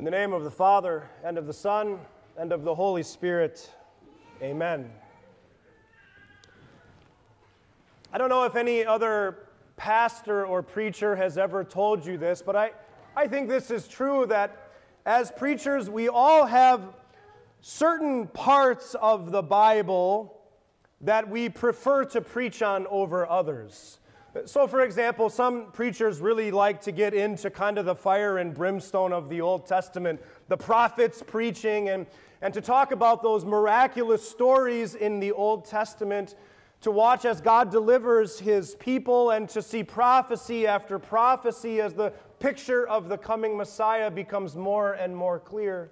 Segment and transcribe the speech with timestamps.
[0.00, 1.98] In the name of the Father, and of the Son,
[2.38, 3.70] and of the Holy Spirit,
[4.40, 4.90] amen.
[8.10, 12.56] I don't know if any other pastor or preacher has ever told you this, but
[12.56, 12.70] I,
[13.14, 14.70] I think this is true that
[15.04, 16.80] as preachers, we all have
[17.60, 20.40] certain parts of the Bible
[21.02, 23.99] that we prefer to preach on over others.
[24.44, 28.54] So, for example, some preachers really like to get into kind of the fire and
[28.54, 32.06] brimstone of the Old Testament, the prophets preaching, and,
[32.40, 36.36] and to talk about those miraculous stories in the Old Testament,
[36.82, 42.12] to watch as God delivers his people, and to see prophecy after prophecy as the
[42.38, 45.90] picture of the coming Messiah becomes more and more clear.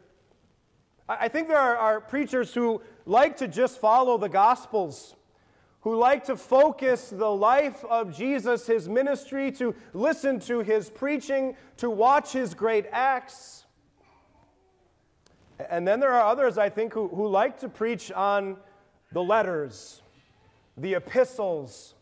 [1.08, 5.16] I think there are, are preachers who like to just follow the Gospels
[5.80, 11.56] who like to focus the life of Jesus, his ministry, to listen to his preaching,
[11.76, 13.64] to watch his great acts.
[15.70, 18.56] And then there are others, I think, who, who like to preach on
[19.12, 20.02] the letters,
[20.76, 21.94] the epistles,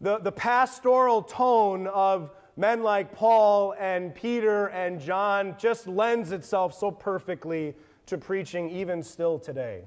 [0.00, 6.74] the, the pastoral tone of men like Paul and Peter and John just lends itself
[6.74, 7.74] so perfectly
[8.06, 9.84] to preaching even still today.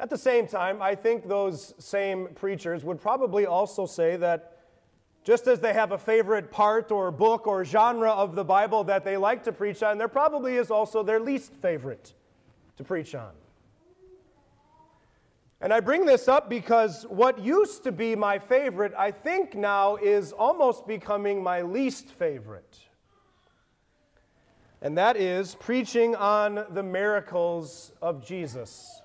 [0.00, 4.58] At the same time, I think those same preachers would probably also say that
[5.24, 9.04] just as they have a favorite part or book or genre of the Bible that
[9.04, 12.14] they like to preach on, there probably is also their least favorite
[12.76, 13.32] to preach on.
[15.60, 19.96] And I bring this up because what used to be my favorite, I think now
[19.96, 22.78] is almost becoming my least favorite.
[24.80, 29.02] And that is preaching on the miracles of Jesus.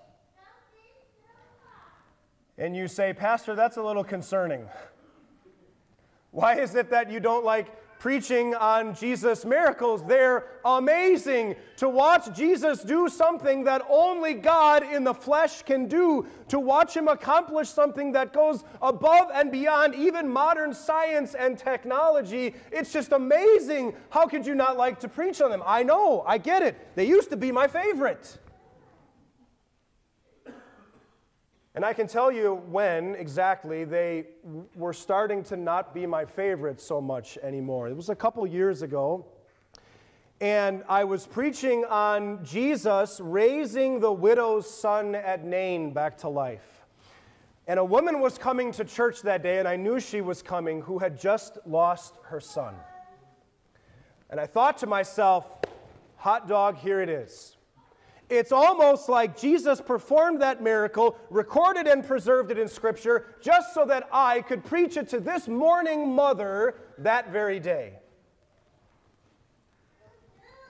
[2.57, 4.67] And you say, Pastor, that's a little concerning.
[6.31, 10.03] Why is it that you don't like preaching on Jesus' miracles?
[10.03, 11.55] They're amazing.
[11.77, 16.95] To watch Jesus do something that only God in the flesh can do, to watch
[16.95, 23.13] him accomplish something that goes above and beyond even modern science and technology, it's just
[23.13, 23.93] amazing.
[24.09, 25.63] How could you not like to preach on them?
[25.65, 26.95] I know, I get it.
[26.95, 28.37] They used to be my favorite.
[31.75, 34.27] And I can tell you when exactly they
[34.75, 37.87] were starting to not be my favorites so much anymore.
[37.87, 39.25] It was a couple years ago.
[40.39, 46.85] And I was preaching on Jesus raising the widow's son at Nain back to life.
[47.65, 50.81] And a woman was coming to church that day, and I knew she was coming,
[50.81, 52.75] who had just lost her son.
[54.29, 55.59] And I thought to myself,
[56.17, 57.55] hot dog, here it is.
[58.29, 63.85] It's almost like Jesus performed that miracle, recorded and preserved it in Scripture, just so
[63.85, 67.93] that I could preach it to this mourning mother that very day.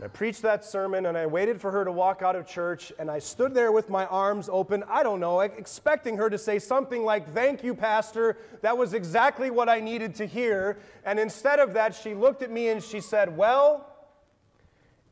[0.04, 3.10] I preached that sermon and I waited for her to walk out of church and
[3.10, 7.06] I stood there with my arms open, I don't know, expecting her to say something
[7.06, 8.38] like, Thank you, Pastor.
[8.62, 10.78] That was exactly what I needed to hear.
[11.06, 13.93] And instead of that, she looked at me and she said, Well,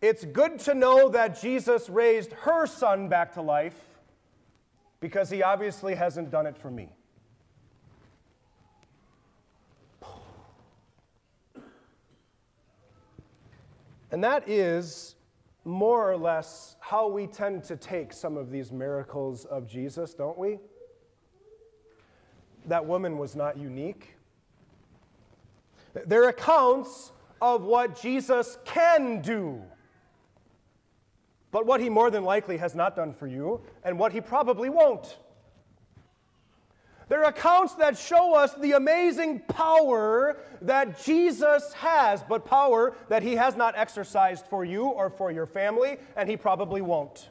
[0.01, 3.99] it's good to know that Jesus raised her son back to life
[4.99, 6.89] because he obviously hasn't done it for me.
[14.11, 15.15] And that is
[15.63, 20.37] more or less how we tend to take some of these miracles of Jesus, don't
[20.37, 20.57] we?
[22.65, 24.15] That woman was not unique.
[25.93, 27.11] They're accounts
[27.41, 29.61] of what Jesus can do
[31.51, 34.69] but what he more than likely has not done for you, and what he probably
[34.69, 35.17] won't.
[37.09, 43.21] There are accounts that show us the amazing power that Jesus has, but power that
[43.21, 47.27] he has not exercised for you or for your family, and he probably won't.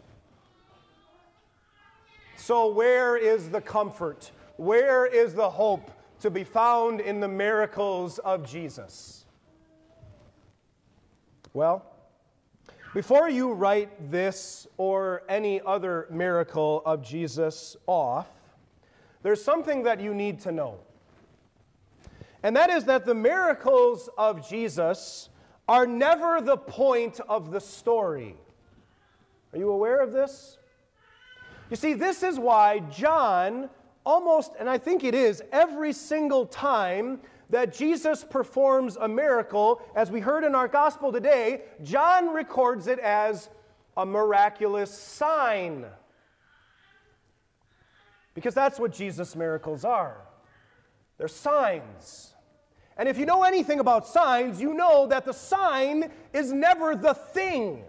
[2.36, 4.30] So, where is the comfort?
[4.56, 9.24] Where is the hope to be found in the miracles of Jesus?
[11.54, 11.89] Well,
[12.92, 18.26] before you write this or any other miracle of Jesus off,
[19.22, 20.78] there's something that you need to know.
[22.42, 25.28] And that is that the miracles of Jesus
[25.68, 28.34] are never the point of the story.
[29.52, 30.58] Are you aware of this?
[31.70, 33.70] You see, this is why John
[34.04, 40.10] almost, and I think it is, every single time that Jesus performs a miracle, as
[40.10, 43.50] we heard in our gospel today, John records it as
[43.96, 45.84] a miraculous sign.
[48.34, 50.22] Because that's what Jesus' miracles are
[51.18, 52.32] they're signs.
[52.96, 57.12] And if you know anything about signs, you know that the sign is never the
[57.12, 57.82] thing.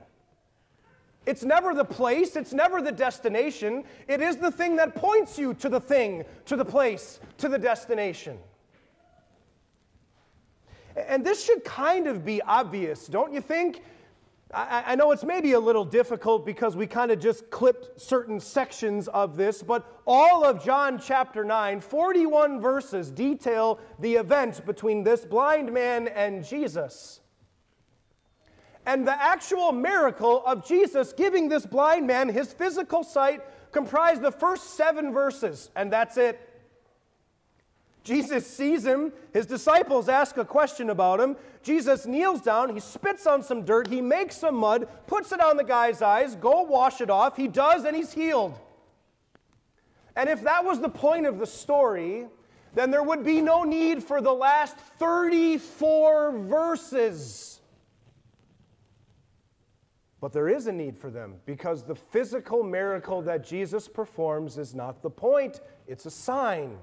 [1.26, 3.86] It's never the place, it's never the destination.
[4.10, 7.58] It is the thing that points you to the thing, to the place, to the
[7.58, 8.38] destination.
[10.96, 13.82] And this should kind of be obvious, don't you think?
[14.54, 18.40] I, I, know it's maybe a little difficult because we kind of just clipped certain
[18.40, 25.04] sections of this, but all of John chapter 9, 41 verses detail the event between
[25.04, 27.22] this blind man and Jesus.
[28.86, 33.42] And the actual miracle of Jesus giving this blind man his physical sight
[33.72, 36.51] comprised the first seven verses, and that's it.
[38.04, 39.14] Jesus sees him.
[39.34, 41.36] His disciples ask a question about him.
[41.62, 42.74] Jesus kneels down.
[42.74, 43.88] He spits on some dirt.
[43.88, 46.36] He makes some mud, puts it on the guy's eyes.
[46.36, 47.38] Go wash it off.
[47.38, 48.58] He does, and he's healed.
[50.16, 52.26] And if that was the point of the story,
[52.74, 57.62] then there would be no need for the last 34 verses.
[60.20, 64.74] But there is a need for them because the physical miracle that Jesus performs is
[64.76, 66.78] not the point, it's a sign.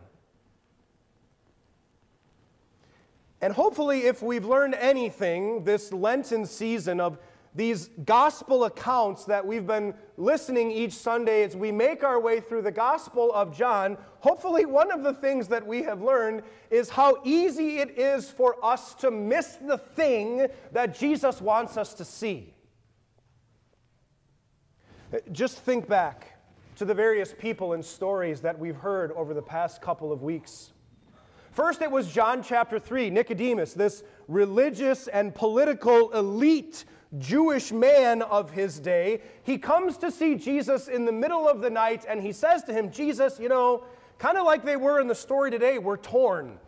[3.40, 7.19] And hopefully, if we've learned anything this Lenten season of
[7.55, 12.62] these gospel accounts that we've been listening each Sunday as we make our way through
[12.62, 17.20] the Gospel of John, hopefully, one of the things that we have learned is how
[17.25, 22.55] easy it is for us to miss the thing that Jesus wants us to see.
[25.32, 26.38] Just think back
[26.76, 30.73] to the various people and stories that we've heard over the past couple of weeks.
[31.50, 36.84] First, it was John chapter 3, Nicodemus, this religious and political elite
[37.16, 39.22] Jewish man of his day.
[39.42, 42.72] He comes to see Jesus in the middle of the night and he says to
[42.72, 43.84] him, Jesus, you know,
[44.18, 46.58] kind of like they were in the story today, we're torn.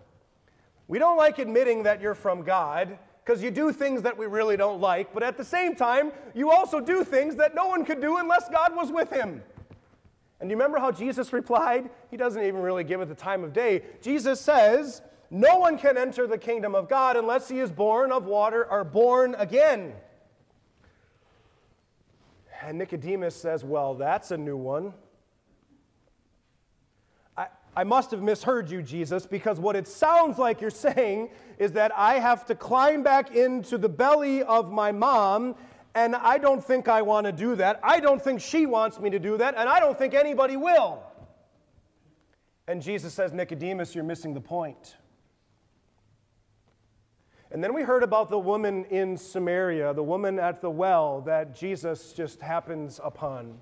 [0.88, 4.56] We don't like admitting that you're from God because you do things that we really
[4.56, 8.00] don't like, but at the same time, you also do things that no one could
[8.00, 9.42] do unless God was with him.
[10.40, 11.90] And you remember how Jesus replied?
[12.10, 13.82] He doesn't even really give it the time of day.
[14.02, 18.24] Jesus says, No one can enter the kingdom of God unless he is born of
[18.24, 19.92] water or born again.
[22.62, 24.92] And Nicodemus says, Well, that's a new one.
[27.36, 27.46] I,
[27.76, 31.92] I must have misheard you, Jesus, because what it sounds like you're saying is that
[31.96, 35.54] I have to climb back into the belly of my mom
[35.94, 37.80] and I don't think I want to do that.
[37.82, 41.02] I don't think she wants me to do that, and I don't think anybody will.
[42.68, 44.96] And Jesus says, Nicodemus, you're missing the point.
[47.52, 51.52] And then we heard about the woman in Samaria, the woman at the well that
[51.52, 53.58] Jesus just happens upon.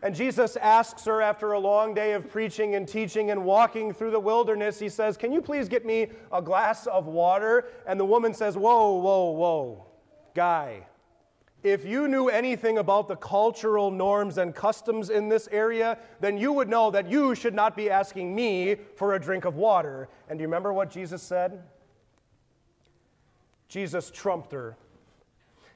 [0.00, 4.12] And Jesus asks her after a long day of preaching and teaching and walking through
[4.12, 7.64] the wilderness, he says, Can you please get me a glass of water?
[7.84, 9.86] And the woman says, Whoa, whoa, whoa,
[10.36, 10.86] guy,
[11.70, 16.52] if you knew anything about the cultural norms and customs in this area, then you
[16.52, 20.08] would know that you should not be asking me for a drink of water.
[20.28, 21.62] And do you remember what Jesus said?
[23.68, 24.76] Jesus trumped her.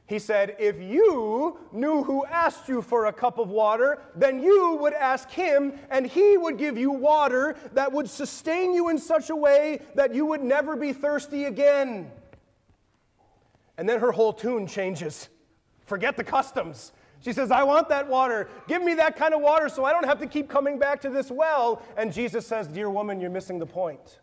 [0.07, 4.77] He said, If you knew who asked you for a cup of water, then you
[4.81, 9.31] would ask him, and he would give you water that would sustain you in such
[9.31, 12.11] a way that you would never be thirsty again.
[13.79, 15.29] And then her whole tune changes.
[15.87, 16.93] Forget the customs.
[17.21, 18.49] She says, I want that water.
[18.67, 21.11] Give me that kind of water so I don't have to keep coming back to
[21.11, 21.83] this well.
[21.97, 24.21] And Jesus says, Dear woman, you're missing the point.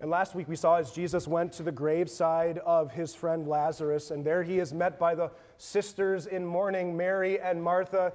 [0.00, 4.10] And last week we saw as Jesus went to the graveside of his friend Lazarus,
[4.10, 8.12] and there he is met by the sisters in mourning, Mary and Martha.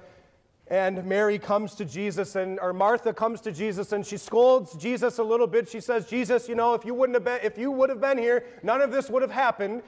[0.66, 5.16] And Mary comes to Jesus, and or Martha comes to Jesus, and she scolds Jesus
[5.16, 5.66] a little bit.
[5.66, 8.18] She says, "Jesus, you know, if you wouldn't have been, if you would have been
[8.18, 9.82] here, none of this would have happened."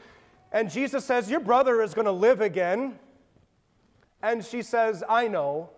[0.52, 2.98] And Jesus says, Your brother is going to live again.
[4.22, 5.70] And she says, I know.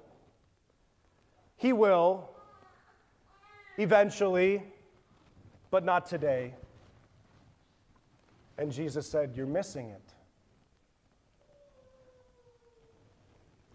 [1.56, 2.28] He will
[3.78, 4.62] eventually,
[5.70, 6.54] but not today.
[8.58, 10.14] And Jesus said, You're missing it.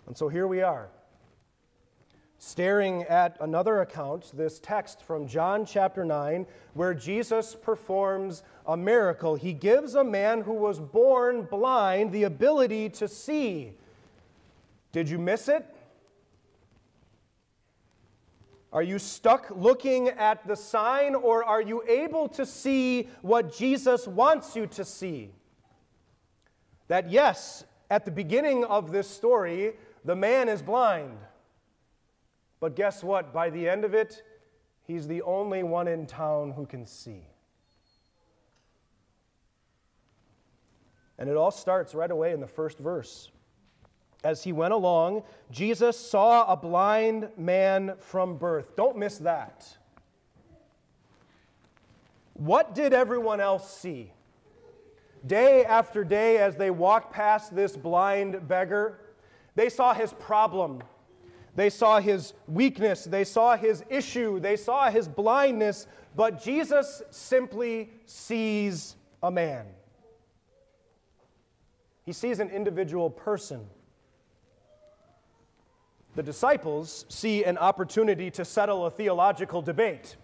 [0.08, 0.90] And so here we are
[2.40, 9.36] staring at another account, this text from John chapter 9, where Jesus performs a miracle.
[9.36, 13.74] He gives a man who was born blind the ability to see.
[14.92, 15.66] Did you miss it?
[18.72, 24.08] Are you stuck looking at the sign, or are you able to see what Jesus
[24.08, 25.32] wants you to see?
[26.88, 29.74] That, yes, at the beginning of this story,
[30.06, 31.18] the man is blind.
[32.60, 33.34] But guess what?
[33.34, 34.24] By the end of it,
[34.88, 37.28] He's the only one in town who can see.
[41.20, 43.30] And it all starts right away in the first verse.
[44.24, 48.78] As he went along, Jesus saw a blind man from birth.
[48.78, 49.68] Don't miss that.
[52.36, 54.14] What did everyone else see?
[55.26, 59.00] Day after day, as they walked past this blind beggar,
[59.56, 60.82] they saw his problem.
[61.58, 63.04] They saw his weakness.
[63.04, 64.40] They saw his issue.
[64.40, 65.88] They saw his blindness.
[66.16, 69.66] But Jesus simply sees a man.
[72.06, 73.66] He sees an individual person.
[76.16, 80.16] The disciples see an opportunity to settle a theological debate.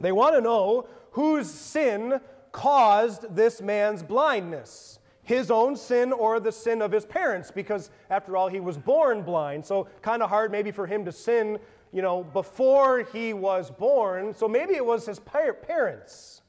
[0.00, 2.20] They want to know whose sin
[2.50, 4.97] caused this man's blindness
[5.28, 9.20] his own sin or the sin of his parents because after all he was born
[9.22, 9.64] blind.
[9.66, 11.58] So kind of hard maybe for him to sin
[11.92, 14.32] you know before he was born.
[14.32, 16.40] So maybe it was his parents.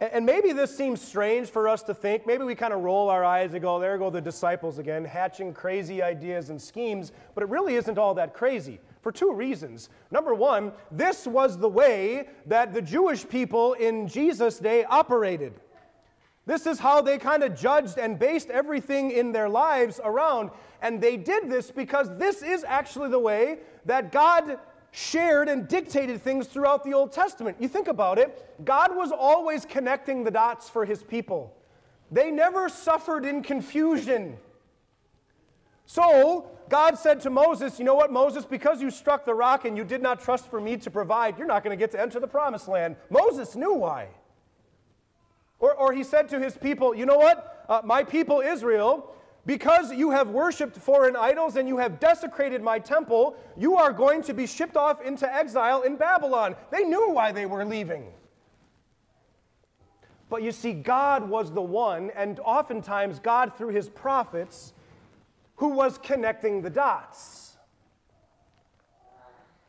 [0.00, 2.26] And maybe this seems strange for us to think.
[2.26, 5.54] Maybe we kind of roll our eyes and go there go the disciples again hatching
[5.54, 7.12] crazy ideas and schemes.
[7.36, 9.90] But it really isn't all that crazy for two reasons.
[10.10, 15.52] Number one, this was the way that the Jewish people in Jesus' day operated.
[16.44, 20.50] This is how they kind of judged and based everything in their lives around.
[20.80, 24.58] And they did this because this is actually the way that God
[24.90, 27.56] shared and dictated things throughout the Old Testament.
[27.60, 31.54] You think about it, God was always connecting the dots for his people.
[32.10, 34.36] They never suffered in confusion.
[35.86, 39.76] So, God said to Moses, You know what, Moses, because you struck the rock and
[39.76, 42.20] you did not trust for me to provide, you're not going to get to enter
[42.20, 42.96] the promised land.
[43.10, 44.08] Moses knew why.
[45.62, 49.14] Or, or he said to his people, You know what, uh, my people Israel,
[49.46, 54.22] because you have worshiped foreign idols and you have desecrated my temple, you are going
[54.22, 56.56] to be shipped off into exile in Babylon.
[56.70, 58.06] They knew why they were leaving.
[60.28, 64.72] But you see, God was the one, and oftentimes God, through his prophets,
[65.56, 67.56] who was connecting the dots.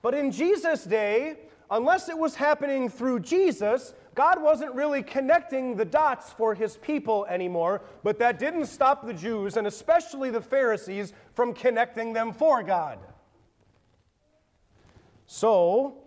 [0.02, 1.38] But in Jesus' day,
[1.70, 7.26] unless it was happening through Jesus, God wasn't really connecting the dots for his people
[7.26, 12.62] anymore, but that didn't stop the Jews, and especially the Pharisees, from connecting them for
[12.62, 13.00] God.
[15.26, 15.98] So,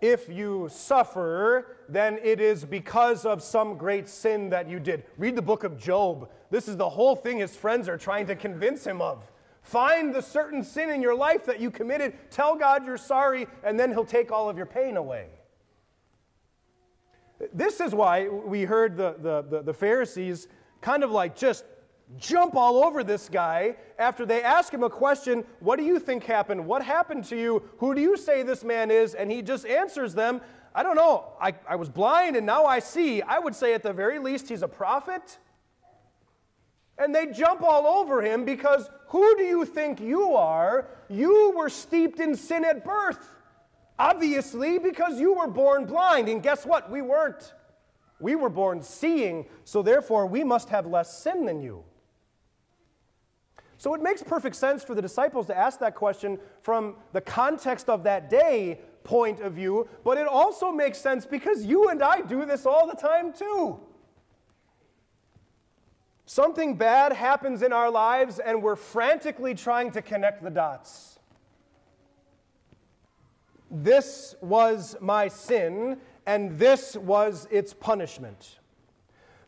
[0.00, 5.04] if you suffer, then it is because of some great sin that you did.
[5.16, 6.28] Read the book of Job.
[6.50, 9.30] This is the whole thing his friends are trying to convince him of.
[9.62, 13.78] Find the certain sin in your life that you committed, tell God you're sorry, and
[13.78, 15.28] then he'll take all of your pain away.
[17.52, 20.48] This is why we heard the, the, the, the Pharisees
[20.80, 21.64] kind of like just
[22.18, 26.24] jump all over this guy after they ask him a question What do you think
[26.24, 26.64] happened?
[26.64, 27.62] What happened to you?
[27.78, 29.14] Who do you say this man is?
[29.14, 30.40] And he just answers them
[30.76, 31.32] I don't know.
[31.40, 33.22] I, I was blind and now I see.
[33.22, 35.38] I would say at the very least he's a prophet.
[36.98, 40.88] And they jump all over him because who do you think you are?
[41.08, 43.35] You were steeped in sin at birth.
[43.98, 46.28] Obviously, because you were born blind.
[46.28, 46.90] And guess what?
[46.90, 47.54] We weren't.
[48.18, 51.84] We were born seeing, so therefore we must have less sin than you.
[53.78, 57.90] So it makes perfect sense for the disciples to ask that question from the context
[57.90, 62.22] of that day point of view, but it also makes sense because you and I
[62.22, 63.78] do this all the time too.
[66.24, 71.15] Something bad happens in our lives and we're frantically trying to connect the dots.
[73.70, 78.58] This was my sin, and this was its punishment.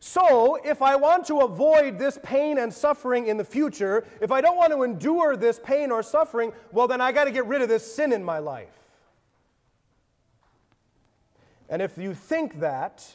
[0.01, 4.39] So, if I want to avoid this pain and suffering in the future, if I
[4.39, 7.61] don't want to endure this pain or suffering, well, then I got to get rid
[7.61, 8.69] of this sin in my life.
[11.67, 13.05] And if you think that,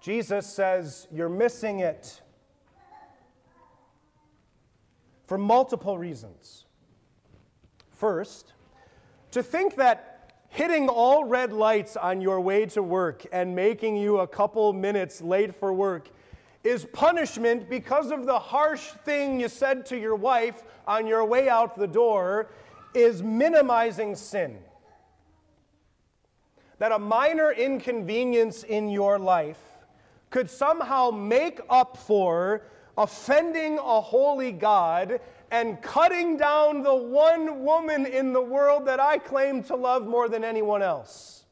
[0.00, 2.20] Jesus says you're missing it
[5.26, 6.66] for multiple reasons.
[7.90, 8.52] First,
[9.32, 14.18] to think that hitting all red lights on your way to work and making you
[14.18, 16.08] a couple minutes late for work
[16.64, 21.48] is punishment because of the harsh thing you said to your wife on your way
[21.48, 22.48] out the door
[22.94, 24.58] is minimizing sin.
[26.78, 29.60] That a minor inconvenience in your life
[30.30, 32.62] could somehow make up for
[32.96, 35.20] offending a holy God
[35.50, 40.28] and cutting down the one woman in the world that I claim to love more
[40.28, 41.44] than anyone else.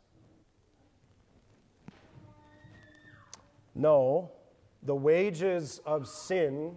[3.74, 4.32] No,
[4.82, 6.76] the wages of sin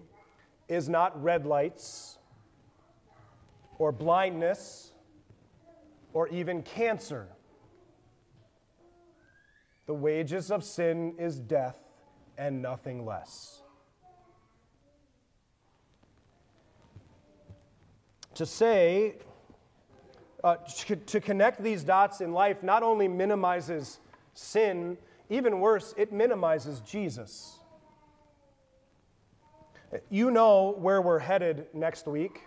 [0.67, 2.17] is not red lights
[3.77, 4.91] or blindness
[6.13, 7.27] or even cancer.
[9.87, 11.79] The wages of sin is death
[12.37, 13.60] and nothing less.
[18.41, 19.17] To say,
[20.43, 20.55] uh,
[21.05, 23.99] to connect these dots in life not only minimizes
[24.33, 24.97] sin,
[25.29, 27.59] even worse, it minimizes Jesus.
[30.09, 32.41] You know where we're headed next week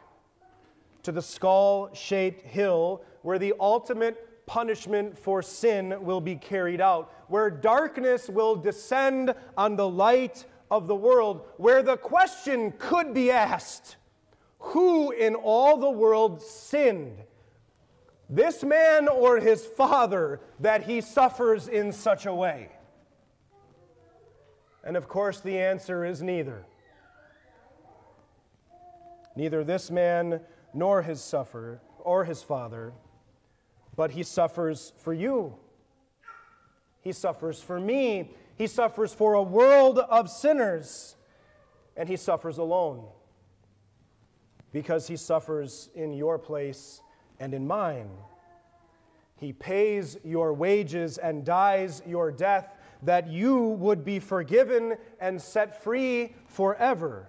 [1.05, 7.13] to the skull shaped hill where the ultimate punishment for sin will be carried out,
[7.29, 13.31] where darkness will descend on the light of the world, where the question could be
[13.31, 13.95] asked
[14.65, 17.19] who in all the world sinned?
[18.31, 22.71] This man or his father that he suffers in such a way?
[24.83, 26.65] And of course, the answer is neither.
[29.37, 30.41] Neither this man
[30.73, 32.93] nor his sufferer or his father,
[33.97, 35.55] but he suffers for you.
[37.03, 38.31] He suffers for me.
[38.57, 41.17] He suffers for a world of sinners.
[41.97, 43.05] And he suffers alone
[44.75, 47.01] because he suffers in your place
[47.39, 48.11] and in mine.
[49.37, 55.85] He pays your wages and dies your death that you would be forgiven and set
[55.85, 57.29] free forever.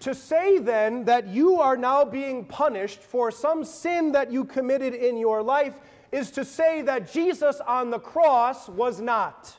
[0.00, 4.94] To say then that you are now being punished for some sin that you committed
[4.94, 5.74] in your life
[6.10, 9.54] is to say that Jesus on the cross was not.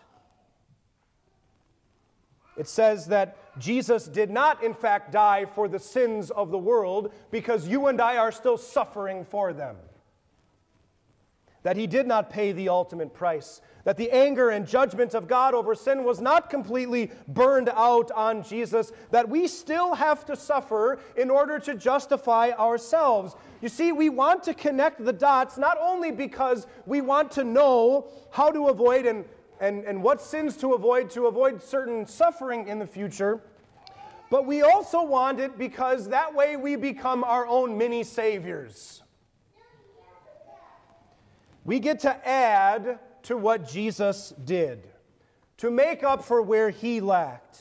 [2.58, 7.14] It says that Jesus did not, in fact, die for the sins of the world
[7.32, 9.76] because you and I are still suffering for them.
[11.64, 15.54] That he did not pay the ultimate price that the anger and judgment of God
[15.54, 21.00] over sin was not completely burned out on Jesus, that we still have to suffer
[21.16, 23.38] in order to justify ourselves.
[23.62, 28.10] You see, we want to connect the dots not only because we want to know
[28.30, 29.24] how to avoid and,
[29.60, 33.42] and, and what sins to avoid to avoid certain suffering in the future.
[34.30, 39.02] But we also want it because that way we become our own mini saviors.
[41.64, 44.88] We get to add to what Jesus did,
[45.58, 47.60] to make up for where he lacked.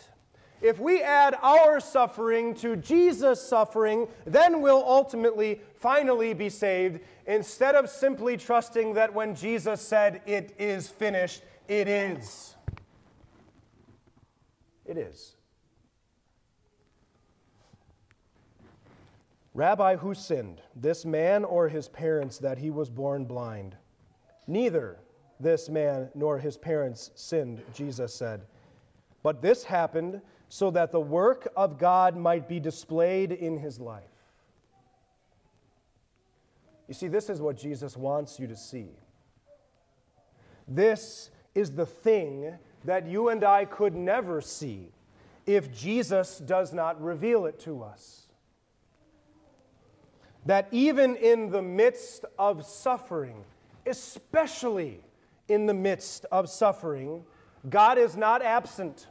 [0.63, 7.75] If we add our suffering to Jesus' suffering, then we'll ultimately, finally be saved, instead
[7.75, 12.55] of simply trusting that when Jesus said, It is finished, it is.
[14.85, 15.37] It is.
[19.55, 23.75] Rabbi, who sinned, this man or his parents, that he was born blind?
[24.47, 24.99] Neither
[25.41, 28.43] this man nor his parents sinned, Jesus said.
[29.23, 34.05] But this happened so that the work of God might be displayed in his life.
[36.87, 38.91] You see, this is what Jesus wants you to see.
[40.69, 42.53] This is the thing
[42.85, 44.93] that you and I could never see
[45.47, 48.27] if Jesus does not reveal it to us.
[50.45, 53.43] That even in the midst of suffering,
[53.87, 55.01] especially
[55.49, 57.25] in the midst of suffering,
[57.71, 59.07] God is not absent,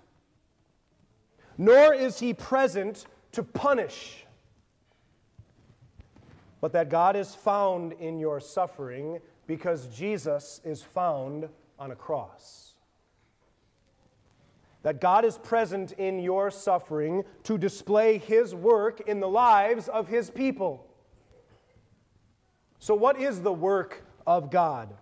[1.57, 4.25] nor is he present to punish,
[6.61, 12.73] but that God is found in your suffering because Jesus is found on a cross.
[14.83, 20.07] That God is present in your suffering to display his work in the lives of
[20.07, 20.85] his people.
[22.79, 24.93] So, what is the work of God?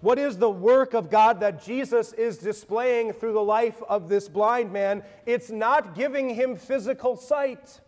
[0.00, 4.28] What is the work of God that Jesus is displaying through the life of this
[4.30, 5.02] blind man?
[5.26, 7.80] It's not giving him physical sight.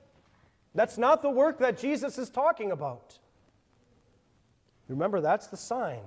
[0.75, 3.18] That's not the work that Jesus is talking about.
[4.88, 6.01] Remember, that's the sign.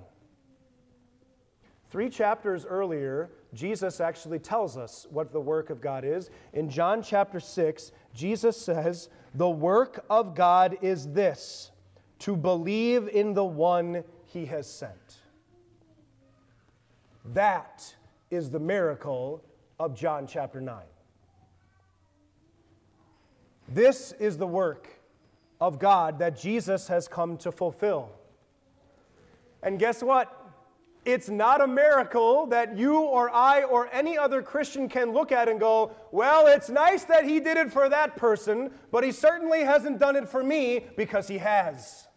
[1.92, 6.30] Three chapters earlier, Jesus actually tells us what the work of God is.
[6.54, 11.72] In John chapter 6, Jesus says, The work of God is this
[12.20, 15.18] to believe in the one he has sent.
[17.34, 17.96] That
[18.30, 19.44] is the miracle
[19.80, 20.84] of John chapter 9.
[23.70, 24.90] This is the work
[25.60, 28.12] of God that Jesus has come to fulfill.
[29.64, 30.45] And guess what?
[31.06, 35.48] It's not a miracle that you or I or any other Christian can look at
[35.48, 39.64] and go, well, it's nice that he did it for that person, but he certainly
[39.64, 42.08] hasn't done it for me because he has.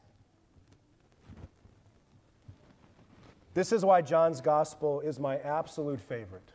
[3.52, 6.48] This is why John's gospel is my absolute favorite.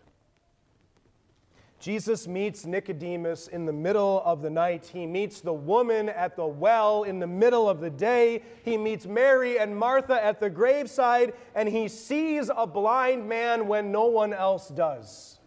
[1.83, 4.89] Jesus meets Nicodemus in the middle of the night.
[4.93, 8.41] He meets the woman at the well in the middle of the day.
[8.63, 13.91] He meets Mary and Martha at the graveside, and he sees a blind man when
[13.91, 15.39] no one else does.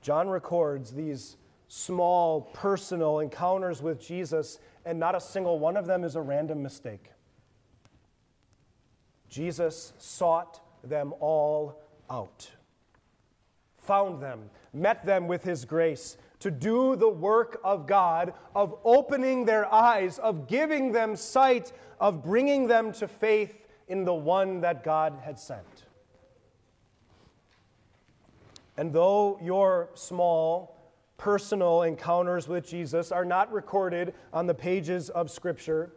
[0.00, 1.36] John records these
[1.68, 6.62] small personal encounters with Jesus, and not a single one of them is a random
[6.62, 7.10] mistake.
[9.28, 12.55] Jesus sought them all out
[13.86, 19.44] found them, met them with his grace to do the work of God, of opening
[19.44, 24.84] their eyes, of giving them sight, of bringing them to faith in the one that
[24.84, 25.84] God had sent.
[28.76, 30.76] And though your small,
[31.16, 35.92] personal encounters with Jesus are not recorded on the pages of Scripture,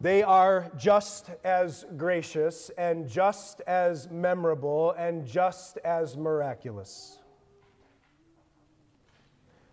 [0.00, 7.18] they are just as gracious and just as memorable and just as miraculous.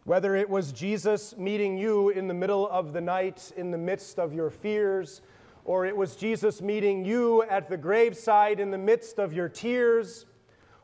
[0.04, 4.20] Whether it was Jesus meeting you in the middle of the night in the midst
[4.20, 5.22] of your fears,
[5.64, 10.26] or it was Jesus meeting you at the graveside in the midst of your tears,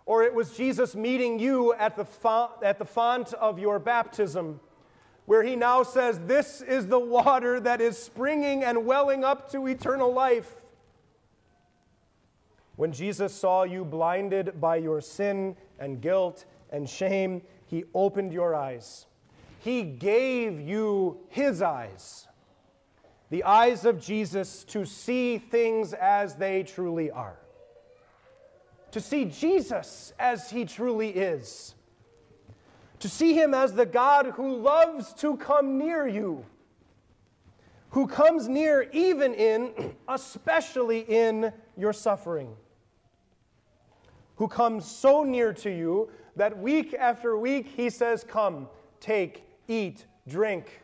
[0.06, 4.60] or it was Jesus meeting you at the, font, at the font of your baptism
[5.26, 9.68] where he now says, This is the water that is springing and welling up to
[9.68, 10.56] eternal life.
[12.76, 18.56] When Jesus saw you blinded by your sin and guilt and shame, he opened your
[18.56, 19.06] eyes.
[19.60, 22.28] He gave you his eyes,
[23.30, 27.38] the eyes of Jesus, to see things as they truly are,
[28.92, 31.76] to see Jesus as he truly is
[33.04, 36.46] to see him as the God who loves to come near you,
[37.90, 42.56] who comes near even in, especially in your suffering,
[44.38, 48.70] who comes so near to you that week after week he says, Come,
[49.02, 50.82] take, eat, drink.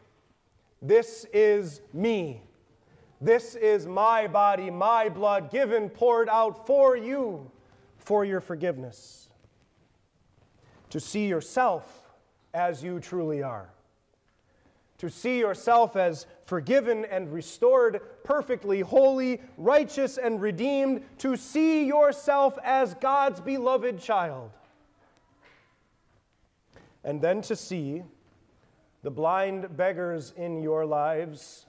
[0.82, 2.42] This is me.
[3.22, 7.50] This is my body, my blood, given, poured out for you
[7.96, 9.30] for your forgiveness.
[10.90, 11.99] To see yourself
[12.54, 13.70] as you truly are.
[15.00, 21.04] To see yourself as forgiven and restored, perfectly holy, righteous, and redeemed.
[21.20, 24.52] To see yourself as God's beloved child.
[27.04, 28.04] And then to see
[29.04, 31.66] the blind beggars in your lives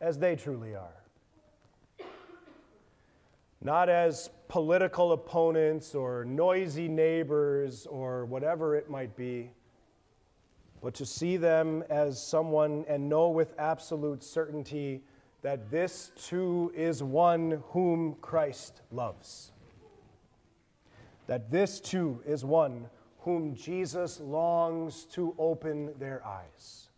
[0.00, 2.06] as they truly are.
[3.60, 9.50] Not as political opponents or noisy neighbors or whatever it might be
[10.82, 15.00] but to see them as someone and know with absolute certainty
[15.42, 19.52] that this too is one whom Christ loves.
[21.28, 22.88] That this too is one
[23.20, 26.88] whom Jesus longs to open their eyes.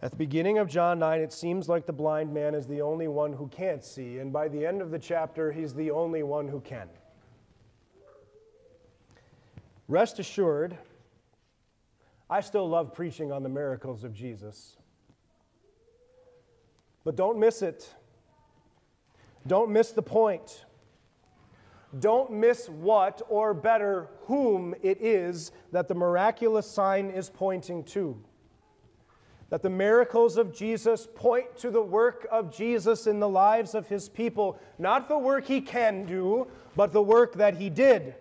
[0.00, 3.08] At the beginning of John 9, it seems like the blind man is the only
[3.08, 6.48] one who can't see, and by the end of the chapter, he's the only one
[6.48, 6.88] who can.
[9.88, 10.78] Rest assured,
[12.30, 14.76] I still love preaching on the miracles of Jesus.
[17.04, 17.92] But don't miss it.
[19.46, 20.64] Don't miss the point.
[22.00, 28.18] Don't miss what, or better, whom it is that the miraculous sign is pointing to.
[29.50, 33.86] That the miracles of Jesus point to the work of Jesus in the lives of
[33.86, 38.14] his people, not the work he can do, but the work that he did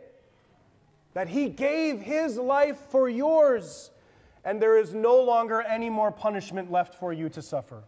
[1.13, 3.91] that He gave His life for yours,
[4.43, 7.84] and there is no longer any more punishment left for you to suffer.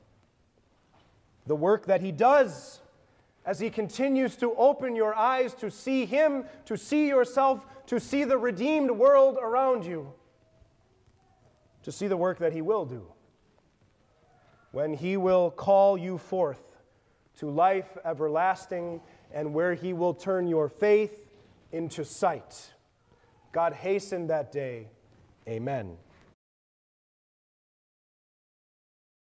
[1.48, 2.82] The work that He does
[3.46, 8.24] as He continues to open your eyes to see Him, to see yourself, to see
[8.24, 10.12] the redeemed world around you,
[11.84, 13.06] to see the work that He will do.
[14.72, 16.62] When He will call you forth
[17.38, 21.32] to life everlasting and where He will turn your faith
[21.72, 22.72] into sight.
[23.56, 24.90] God hasten that day.
[25.48, 25.96] Amen.